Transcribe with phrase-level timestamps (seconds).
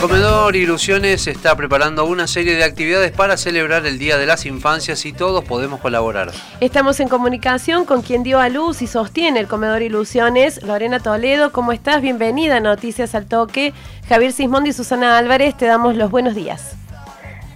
[0.00, 5.04] comedor Ilusiones está preparando una serie de actividades para celebrar el Día de las Infancias
[5.04, 6.30] y todos podemos colaborar.
[6.60, 11.50] Estamos en comunicación con quien dio a luz y sostiene el comedor Ilusiones, Lorena Toledo.
[11.50, 12.00] ¿Cómo estás?
[12.00, 13.72] Bienvenida a Noticias al Toque.
[14.08, 16.76] Javier Sismondi y Susana Álvarez, te damos los buenos días.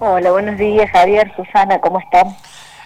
[0.00, 2.36] Hola, buenos días Javier, Susana, ¿cómo están?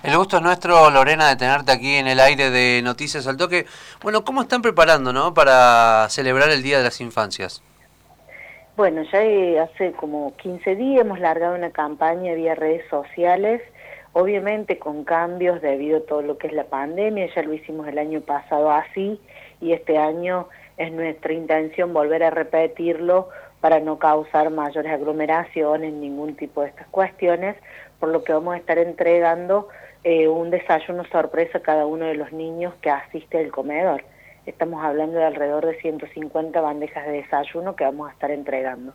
[0.03, 3.65] El gusto es nuestro, Lorena, de tenerte aquí en el aire de Noticias al Toque.
[4.03, 5.33] Bueno, ¿cómo están preparando ¿no?
[5.33, 7.63] para celebrar el Día de las Infancias?
[8.77, 13.63] Bueno, ya hace como 15 días hemos largado una campaña vía redes sociales,
[14.13, 17.97] obviamente con cambios debido a todo lo que es la pandemia, ya lo hicimos el
[17.97, 19.19] año pasado así
[19.63, 23.31] y este año es nuestra intención volver a repetirlo
[23.63, 27.57] para no causar mayores aglomeraciones, ningún tipo de estas cuestiones,
[27.99, 29.69] por lo que vamos a estar entregando
[30.05, 34.05] eh, un desayuno sorpresa a cada uno de los niños que asiste al comedor.
[34.47, 38.93] Estamos hablando de alrededor de 150 bandejas de desayuno que vamos a estar entregando.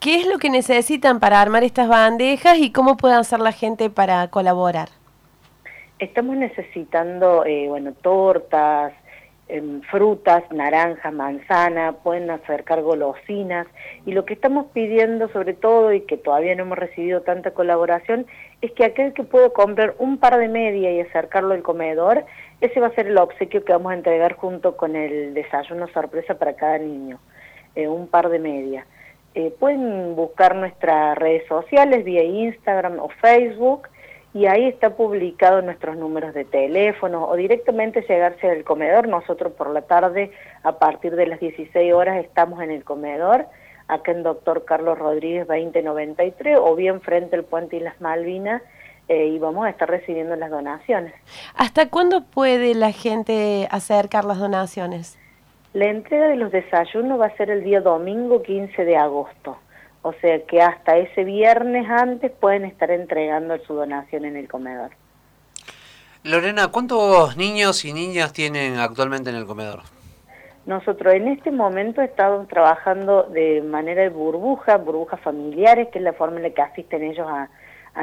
[0.00, 3.88] ¿Qué es lo que necesitan para armar estas bandejas y cómo puede hacer la gente
[3.88, 4.88] para colaborar?
[6.00, 8.92] Estamos necesitando, eh, bueno, tortas,
[9.48, 13.66] em, frutas, naranja, manzana, pueden acercar golosinas
[14.06, 18.26] y lo que estamos pidiendo sobre todo y que todavía no hemos recibido tanta colaboración
[18.62, 22.24] es que aquel que pueda comprar un par de media y acercarlo al comedor,
[22.60, 26.38] ese va a ser el obsequio que vamos a entregar junto con el desayuno sorpresa
[26.38, 27.18] para cada niño,
[27.74, 28.86] eh, un par de media.
[29.34, 33.88] Eh, pueden buscar nuestras redes sociales vía Instagram o Facebook
[34.34, 39.06] y ahí está publicado nuestros números de teléfono o directamente llegarse al comedor.
[39.06, 40.32] Nosotros por la tarde
[40.64, 43.46] a partir de las 16 horas estamos en el comedor
[43.86, 48.62] acá en Doctor Carlos Rodríguez 2093 o bien frente al puente y las Malvinas
[49.08, 51.14] eh, y vamos a estar recibiendo las donaciones.
[51.54, 55.16] ¿Hasta cuándo puede la gente acercar las donaciones?
[55.74, 59.58] La entrega de los desayunos va a ser el día domingo 15 de agosto,
[60.04, 64.90] o sea que hasta ese viernes antes pueden estar entregando su donación en el comedor.
[66.22, 69.80] Lorena, ¿cuántos niños y niñas tienen actualmente en el comedor?
[70.66, 76.12] Nosotros en este momento estamos trabajando de manera de burbuja, burbujas familiares, que es la
[76.12, 77.48] forma en la que asisten ellos a,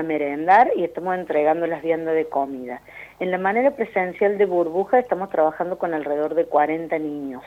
[0.03, 2.81] merendar y estamos entregando las viandas de comida.
[3.19, 7.43] En la manera presencial de burbuja estamos trabajando con alrededor de 40 niños,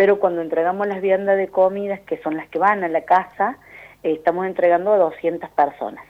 [0.00, 3.58] pero cuando entregamos las viandas de comida, que son las que van a la casa,
[4.02, 6.02] estamos entregando a 200 personas.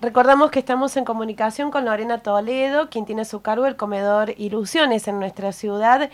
[0.00, 4.34] Recordamos que estamos en comunicación con Lorena Toledo, quien tiene a su cargo el comedor
[4.36, 6.10] Ilusiones en nuestra ciudad.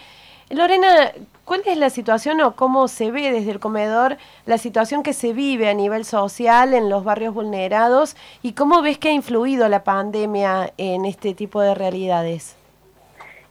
[0.49, 1.13] Lorena,
[1.45, 4.17] ¿cuál es la situación o cómo se ve desde el comedor
[4.47, 8.97] la situación que se vive a nivel social en los barrios vulnerados y cómo ves
[8.97, 12.57] que ha influido la pandemia en este tipo de realidades?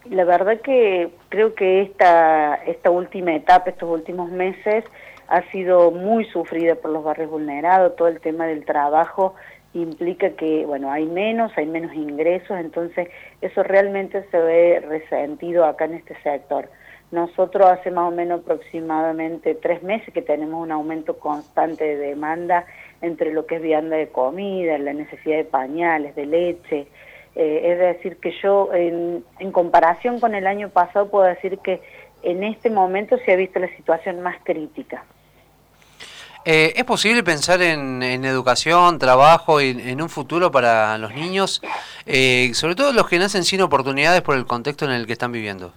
[0.09, 4.84] La verdad que creo que esta, esta última etapa, estos últimos meses,
[5.28, 9.35] ha sido muy sufrida por los barrios vulnerados, todo el tema del trabajo
[9.73, 15.85] implica que, bueno, hay menos, hay menos ingresos, entonces eso realmente se ve resentido acá
[15.85, 16.69] en este sector.
[17.12, 22.66] Nosotros hace más o menos aproximadamente tres meses que tenemos un aumento constante de demanda
[23.01, 26.88] entre lo que es vianda de comida, la necesidad de pañales, de leche.
[27.36, 31.81] Eh, es decir, que yo en, comparación con el año pasado puedo decir que
[32.24, 35.03] en este momento se ha visto la situación más crítica.
[36.44, 41.62] Eh, ¿Es posible pensar en, educación, trabajo, y en un futuro para los niños,
[42.06, 45.31] eh, sobre todo los que nacen sin oportunidades por el contexto en el que están
[45.31, 45.72] viviendo?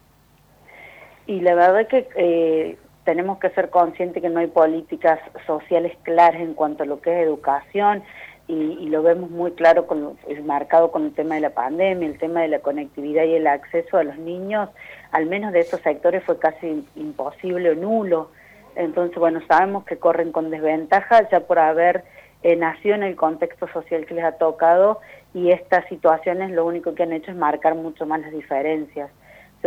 [1.26, 6.40] y la verdad que eh, tenemos que ser conscientes que no hay políticas sociales claras
[6.40, 8.02] en cuanto a lo que es educación
[8.46, 12.42] y, lo vemos muy claro, con, marcado con el tema de la pandemia, el tema
[12.42, 14.68] de la conectividad y el acceso a los niños,
[15.12, 18.30] al menos de estos sectores fue casi imposible o nulo.
[18.76, 22.04] Entonces, bueno, sabemos que corren con desventaja ya por haber
[22.42, 25.00] eh, nacido en el contexto social que les ha tocado
[25.32, 29.10] y estas situaciones lo único que han hecho es marcar mucho más las diferencias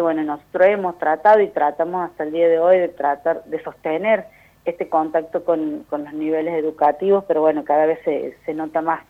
[0.01, 4.25] bueno, nosotros hemos tratado y tratamos hasta el día de hoy de tratar de sostener
[4.71, 9.01] este contacto con, los niveles educativos, pero bueno, cada vez se, nota más.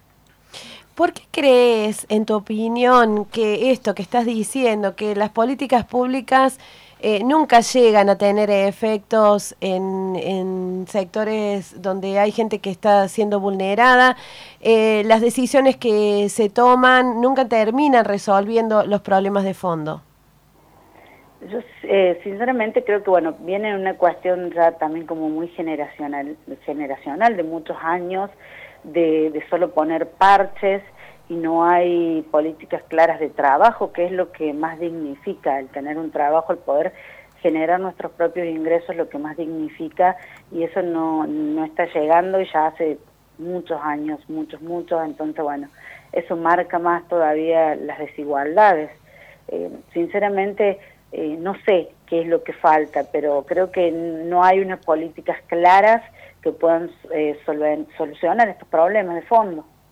[0.96, 6.60] ¿Por qué crees, en tu opinión, que esto que estás diciendo, que las políticas públicas
[7.00, 13.40] eh, nunca llegan a tener efectos en, en, sectores donde hay gente que está siendo
[13.40, 14.18] vulnerada,
[14.62, 20.02] eh, las decisiones que se toman nunca terminan resolviendo los problemas de fondo?
[21.42, 26.36] Yo eh, sinceramente creo que bueno viene una cuestión ya también como muy generacional,
[26.66, 28.32] generacional de muchos años
[28.84, 30.82] de, de solo poner parches
[31.30, 35.98] y no hay políticas claras de trabajo, que es lo que más dignifica el tener
[35.98, 36.94] un trabajo, el poder
[37.42, 40.18] generar nuestros propios ingresos lo que más dignifica
[40.52, 42.98] y eso no, no está llegando y ya hace
[43.38, 45.70] muchos años, muchos, muchos, entonces bueno,
[46.12, 48.90] eso marca más todavía las desigualdades.
[49.50, 50.80] Eh, sinceramente,
[51.12, 55.38] eh, no sé qué es lo que falta, pero creo que no hay unas políticas
[55.48, 56.02] claras
[56.42, 57.40] que puedan eh,
[57.98, 59.66] solucionar estos problemas de fondo.